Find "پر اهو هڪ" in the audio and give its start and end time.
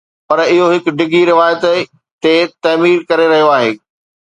0.27-0.85